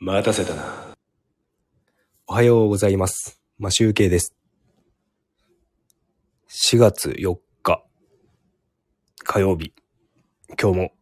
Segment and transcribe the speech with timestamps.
[0.00, 0.64] 待たせたな。
[2.26, 3.40] おはようございます。
[3.58, 4.34] マシュウケイです。
[6.48, 7.84] 4月4日、
[9.22, 9.72] 火曜日。
[10.60, 10.92] 今日も、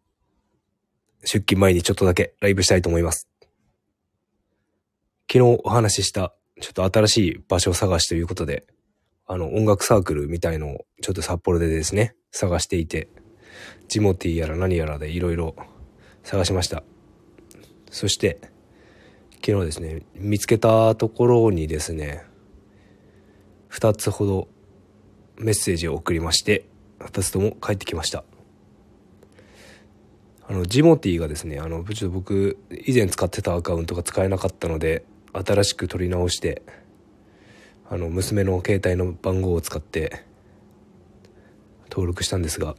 [1.22, 3.30] 出勤前にちょっとだけライブしたいと思います。
[5.26, 8.66] 昨日お話しした、ちょっと新しい場所探しということで、
[9.26, 13.08] あの、音楽サークルみたいのを、ちょっと札幌でですね、探していて、
[13.88, 15.56] ジモティやら何やらでいろいろ
[16.24, 16.84] 探しました。
[17.90, 18.51] そして、
[19.44, 22.24] 昨日ですね、見つけたところにですね、
[23.66, 24.48] 二つほど
[25.36, 26.68] メッセージを送りまして、
[27.00, 28.22] 二つとも返ってきました。
[30.46, 36.62] あの、ジモティがですね、あの、ちょっと僕、以前使ってたアカウントが使えなかったので、新しく取り直して、
[37.90, 40.24] あの、娘の携帯の番号を使って、
[41.90, 42.76] 登録したんですが、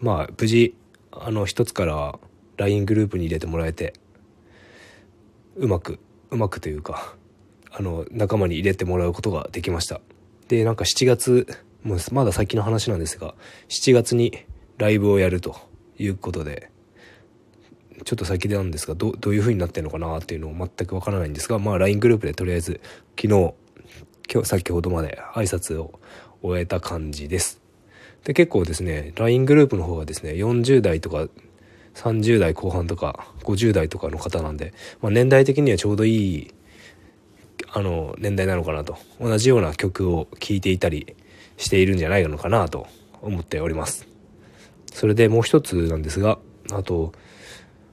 [0.00, 0.74] まあ、無事、
[1.12, 2.18] あの、一つから
[2.56, 3.92] LINE グループに入れてもらえて、
[5.58, 5.98] うまく
[6.30, 7.14] うまくというか
[7.70, 10.00] あの仲間に入れてもらうことができました。
[10.48, 11.46] でなんか7月
[11.82, 13.34] もうまだ先の話なんですが
[13.68, 14.46] 7月に
[14.78, 15.56] ライブをやると
[15.98, 16.70] いうことで
[18.04, 22.80] ちょっと先でなんですがどどういう風になってるのかなっていうのを全くわからないんですがまあ LINE グループでとりあえず
[23.20, 23.54] 昨日
[24.32, 26.00] 今日先ほどまで挨拶を
[26.42, 27.60] 終えた感じです。
[28.24, 31.28] で結構ですね LINE グループの方がですね40代とか
[31.98, 36.54] 30代後半とか50代とかの方なんで、まあ、年代的にはちょうどいい
[37.72, 38.96] あの年代なのかなと。
[39.20, 41.16] 同じような曲を聴いていたり
[41.56, 42.86] しているんじゃないのかなと
[43.20, 44.06] 思っております。
[44.92, 46.38] それでもう一つなんですが
[46.70, 47.12] あと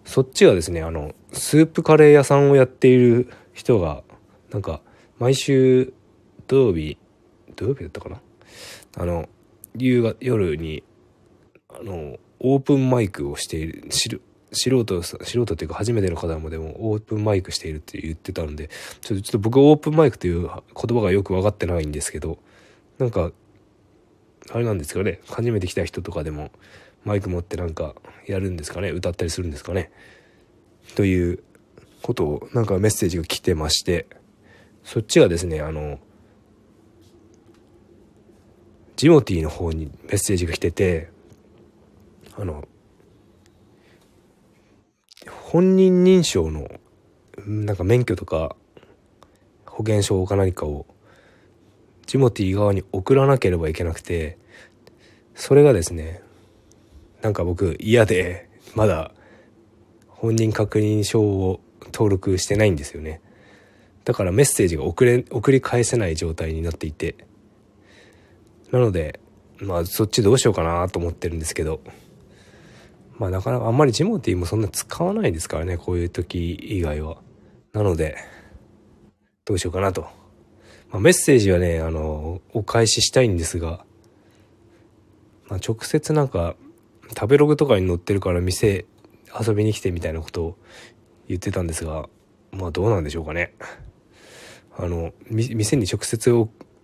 [0.05, 4.03] そっちがですねあのスープカレー屋さんをやっている人が
[4.51, 4.81] なんか
[5.17, 5.93] 毎週
[6.47, 6.97] 土曜日
[7.55, 8.21] 土曜日だったかな？
[8.97, 9.27] あの
[9.75, 10.83] 夕が夜に
[11.69, 12.17] あの
[12.47, 18.69] オープンマイクをしている素素人素人というか初めての方もでもオープンマイクしているって言ってたので
[19.01, 20.51] ちょっとちょっと僕オープンマイクという言
[20.97, 22.37] 葉がよく分かってないんですけど
[22.99, 23.31] なんか
[24.51, 25.21] あれなんですかね。
[25.27, 26.51] 初めて来た人とかでも
[27.03, 27.95] マイク持ってなんか
[28.27, 28.91] やるんですかね。
[28.91, 29.91] 歌ったりするんですかね。
[30.95, 31.39] という
[32.03, 34.05] ことをなんかメッセージが来てまして
[34.83, 35.99] そっちがですねあの
[38.95, 41.09] ジモティーの方にメッセージが来てて
[42.37, 42.67] あの
[45.27, 46.69] 本人認証の
[47.45, 48.55] なんか免許とか
[49.65, 50.85] 保険証か何かを
[52.07, 54.37] ジモティー側に送らなければいけなくて
[55.33, 56.21] それがですね
[57.21, 59.11] なんか僕嫌でまだ
[60.09, 63.21] 本人確認証を登録してないんですよね。
[64.05, 67.15] だからメッセージが送れ送り返せない状態になっていて。
[68.71, 69.19] なので
[69.59, 71.79] まあそっちどうしようかなと思ってるんですけど。
[73.17, 77.17] まあなかなかあんまりジモティーもそんな使わないですからね、こういう時以外は。
[77.73, 78.17] なので、
[79.45, 80.01] どうしようかなと。
[80.89, 83.85] まあ、メッセージはね、あの、お返ししたいんですが、
[85.47, 86.55] まあ、直接なんか、
[87.09, 88.85] 食べログとかに載ってるから店
[89.39, 90.57] 遊びに来てみたいなことを
[91.27, 92.09] 言ってたんですが、
[92.51, 93.53] まあどうなんでしょうかね。
[94.77, 96.31] あの、店に直接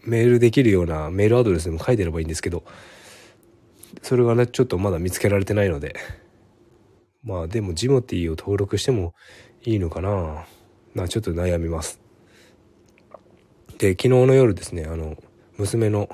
[0.04, 2.64] メールできるようなメールアドレスでも書いてればいいんですけど、
[4.02, 5.96] それがね、ちょっとまだ見つけられてないので。
[7.24, 9.14] まあでもジモティーを登録しても
[9.64, 10.46] いいのかな
[10.96, 12.02] まあちょっと悩みます。
[13.78, 15.16] で、昨日の夜ですね、あの、
[15.58, 16.10] 娘の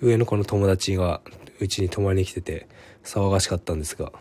[0.00, 1.22] 上の子の友達が
[1.60, 2.68] うちに泊まりに来てて
[3.04, 4.12] 騒がしかったんですが、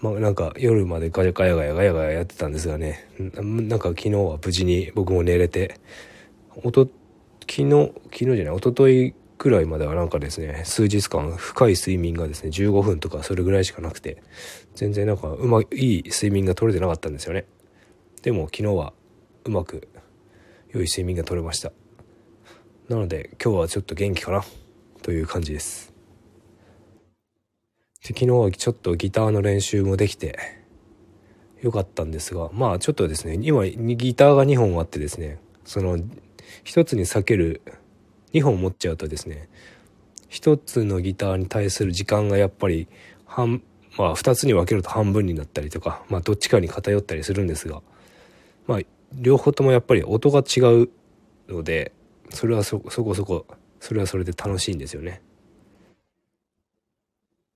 [0.00, 5.80] まあなんか夜までガヤガヤガヤガヤガヤやってたんですがね、なんか昨日は無事に僕も寝れて、
[6.62, 6.88] おと、
[7.48, 14.22] 昨日、昨日じゃない、一昨日くらいまではなんかですね、数日間深い睡眠がですね、15分とかそれぐらいしかなくて、
[14.74, 17.46] 全然なんかうまい、い睡眠が取れてなかったんですよね。
[18.22, 18.92] でも昨日は
[19.44, 19.88] うまく
[20.70, 21.72] 良い睡眠が取れました。
[22.88, 24.44] なので今日はちょっと元気かな
[25.02, 25.92] という感じです。
[28.02, 30.38] で昨日はちょっとギターの練習もできて
[31.60, 35.98] よかったんですが、まあちょっとですね、今ギターが2本あってですね、その
[36.64, 37.60] 一つに避ける
[38.32, 39.48] 2本持っちゃうとですね
[40.30, 42.88] 1つのギターに対する時間がやっぱり
[43.24, 43.62] 半
[43.96, 47.82] まあ2つに分けると半分になったりとかまあどっちかに偏ったりするんですが
[48.66, 48.80] まあ
[49.12, 50.90] 両方ともやっぱり音が違う
[51.48, 51.92] ので
[52.30, 53.46] それはそそこそこ
[53.80, 55.22] それはそれで楽しいんですよね。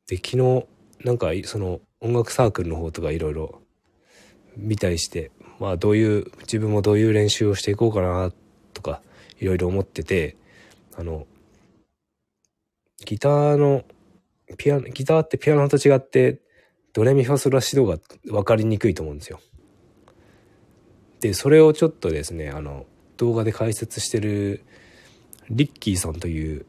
[0.06, 0.66] で昨日
[1.04, 3.60] なんかその音楽サークルの方とかいろいろ
[4.56, 8.32] 見たりしてまあどういう自分もどういう練習をしていこうかな
[8.74, 9.02] とか
[9.38, 10.36] いろいろ思ってて
[10.96, 11.26] あの、
[13.04, 13.84] ギターの、
[14.56, 16.40] ピアノ、ギターってピアノと違って、
[16.92, 19.40] ドレミファソラシドが分かりにくいと思うんですよ。
[21.20, 22.86] でそれをちょっとですねあの
[23.18, 24.64] 動画で解説してる
[25.50, 26.66] リッキーさんという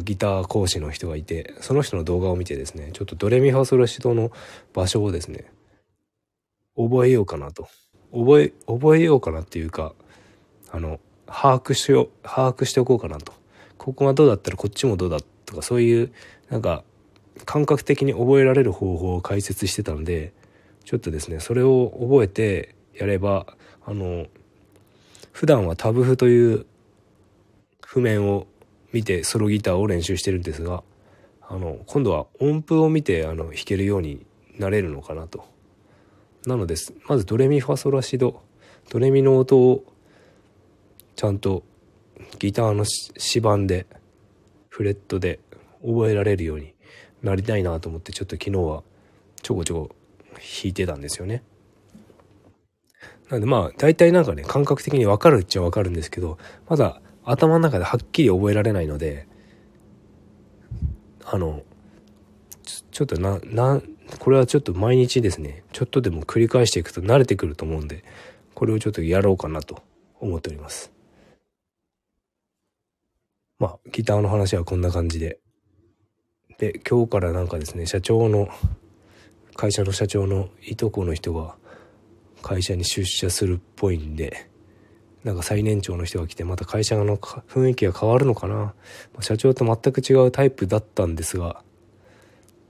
[0.00, 4.30] ギター講師の人がいてその人の動画を見てですねちょっとドレミファソラシドの
[4.74, 5.50] 場所をですね
[6.76, 7.68] 覚えようかなと
[8.12, 9.94] 覚え覚えようかなっていうか
[10.70, 13.32] あの把握しよう把握しておこうかなと
[13.80, 16.12] ここがどうだったらこっちもどうだとかそういう
[16.50, 16.84] なんか
[17.46, 20.34] 感覚的に覚えられる方法を解説してたので
[20.84, 23.46] ちょっとですねそれを覚えてやれば
[23.86, 24.26] あの
[25.32, 26.66] 普段はタブ譜という
[27.80, 28.46] 譜面を
[28.92, 30.82] 見てソロギターを練習してるんですが
[31.48, 34.26] あの今度は音符を見てあの弾けるように
[34.58, 35.46] なれるのかなと。
[36.46, 36.74] なので
[37.06, 38.42] まずドレミファソラシド
[38.90, 39.84] ドレミの音を
[41.16, 41.62] ちゃんと
[42.38, 42.84] ギターの
[43.16, 43.86] 指板で
[44.68, 45.40] フレットで
[45.82, 46.74] 覚えられるように
[47.22, 48.82] なりたいなと思ってちょっと昨日は
[49.42, 49.94] ちょこちょこ
[50.34, 51.42] 弾いてたんですよね。
[53.30, 56.38] なんでまあ大体なんかね感覚的に分かるっちゃ分かるんですけど
[56.68, 59.28] まだ頭の中ではっきり覚えられないので
[61.24, 61.62] あの
[62.90, 63.80] ちょっとなな
[64.18, 68.04] これはちょっと毎日ですねちょっとでも繰り返していくと慣れてくると思うんで
[68.54, 69.82] これをちょっとやろうかなと
[70.18, 70.92] 思っております。
[73.60, 75.38] まあ、ギターの話はこんな感じで。
[76.56, 78.48] で、今日からなんかですね、社長の、
[79.54, 81.56] 会社の社長のいとこの人が
[82.40, 84.48] 会社に出社するっぽいんで、
[85.24, 88.72] なんか最年長の人が来て、また会社の雰囲気が変わるのかな。
[89.20, 91.62] 社長と全く違うタイプだったんですが、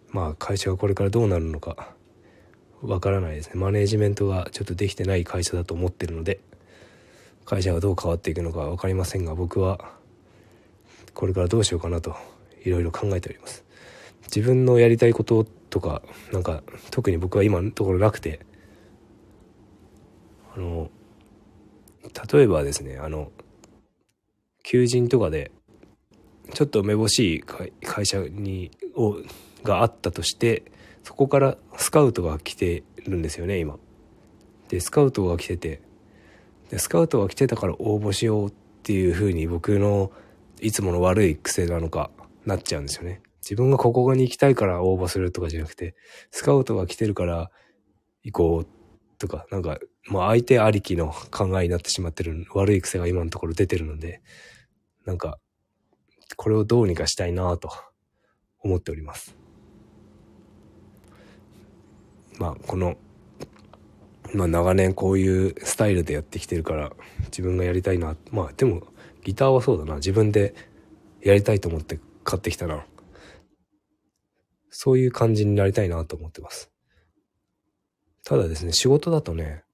[0.08, 1.94] まあ会社がこれからどうなるのか、
[2.82, 3.52] わからないですね。
[3.54, 6.40] マネージメントがちょっとできてない会社だと思ってるので、
[7.44, 10.00] 会社がどう変わっていくのか分かりませんが、僕は
[11.15, 12.17] これからどうしようかなと
[12.65, 13.65] いろいろ考えております。
[14.35, 16.03] 自分のやりたいこととか
[16.33, 18.41] なんか特に僕は今のところなくて
[20.55, 20.91] あの
[22.33, 23.33] 例えばですねあの
[24.62, 25.51] 求人とかで
[26.55, 29.17] ちょっとめぼしい会社にを
[29.62, 30.65] があったとして
[31.03, 33.79] そこからスカウトが来てるんですよね今。
[34.69, 35.81] でスカウトが来てて
[36.71, 38.53] でスカウトが来てたから応募しようっ
[38.83, 40.12] ていうふうに僕の
[40.62, 42.11] いつもの悪い癖なのか
[42.45, 43.23] なっちゃうんですよね。
[43.43, 45.95] 自分がここに行きたいから応募するとかじゃなくて、
[46.31, 47.51] スカウトが来てるから
[48.23, 48.67] 行こう
[49.19, 54.23] とか、なんか、まあ相手ありきの考えになってしまってる悪い癖が今のところ出てるので、
[55.05, 55.39] なんか、
[56.37, 57.71] これをどうにかしたいなと
[58.61, 59.37] 思っております。
[62.39, 62.97] まあこの、
[64.35, 66.93] まあ長年こういうスタイルでやってきてるから
[67.27, 68.17] 自分がやりたいな。
[68.31, 68.87] まあでも
[69.25, 69.96] ギターはそうだな。
[69.96, 70.55] 自分で
[71.22, 72.84] やりたいと思って買ってきたな。
[74.70, 76.70] そういう感じになりたいなと思ってます。
[78.25, 79.64] ただですね、仕事だとね、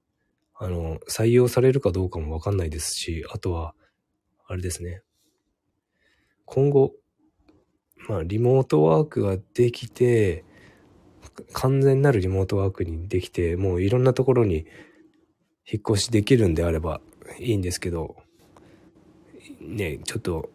[0.54, 3.74] あの、採用されるかどうかもわかんないですし、あとは、
[4.46, 5.02] あれですね。
[6.46, 6.94] 今後、
[8.08, 10.44] まあ、リモートワークができて、
[11.52, 14.66] 完全なるリモートワークにできて、もういろんなところに
[15.70, 17.00] 引っ越しできるんであれば
[17.38, 18.16] いいんですけど、
[19.66, 20.50] ね、ちょっと、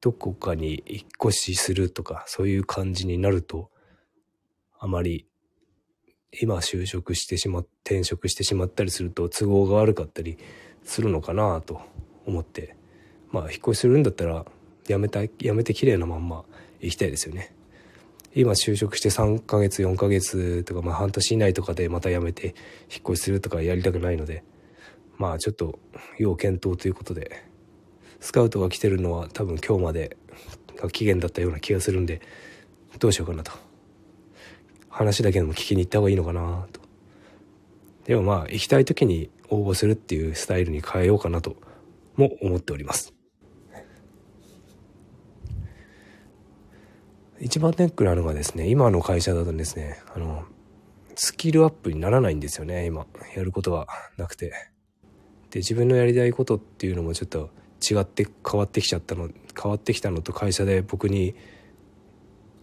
[0.00, 3.70] どこかに引っ越しするとか、そういう感じになると、
[4.78, 5.26] あまり、
[6.40, 10.36] 今就職してしまっ、転職してしまったりすると都合が悪かったり
[10.82, 11.80] するのかなと
[12.26, 12.76] 思って、
[13.30, 14.44] まあ、引っ越しするんだったら、
[14.88, 16.44] やめた、やめて綺麗なまんま
[16.80, 17.54] 行きたいですよね。
[18.36, 22.54] 今就職して3ヶ月4ヶ月とか、まあ、半年以内とかでまた辞めて引っ
[23.12, 24.42] 越しするとかやりたくないので
[25.16, 25.78] まあちょっと
[26.18, 27.44] 要検討ということで
[28.20, 30.16] スカウトが来てるのは多分今日まで
[30.76, 32.20] が期限だったような気がするんで
[32.98, 33.52] どうしようかなと。
[34.88, 36.80] 話だけでも聞きに行った方がいいのかなと。
[38.04, 41.56] でもまあ行きたい時に応募するっていうスタイルに変えようかなと
[42.16, 43.12] も思っております。
[47.40, 50.44] 一番ネックなのがですね今の会社だとですねあの
[51.16, 53.06] スキルアップにならないんですよね今。
[53.36, 54.73] やることはなくて。
[55.54, 57.48] で自分のやりたいことっていうのもちょっと
[57.80, 59.30] 違って変わってきちゃったの
[59.60, 61.36] 変わってきたのと会社で僕に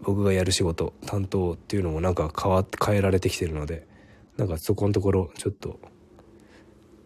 [0.01, 3.87] 僕がやる仕事担当っていうのもなんか変わ変えられてきてるので
[4.35, 5.79] なんかそこのところちょっと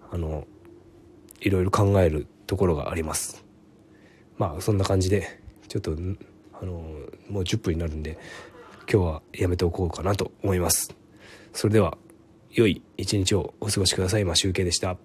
[0.10, 0.48] あの
[1.42, 3.46] いろいろ考えるところがあります
[4.40, 6.72] まあそんな感じでちょっとあの
[7.30, 8.18] もう10分になるんで
[8.92, 10.96] 今日はやめておこうかなと思います
[11.54, 11.96] それでは
[12.50, 14.24] 良い一日をお過ごしください。
[14.24, 14.98] まあ、集計でした。